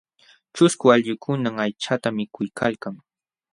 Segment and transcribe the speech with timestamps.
[0.55, 2.95] Ćhusku allqukunam aychata mikuykalkan.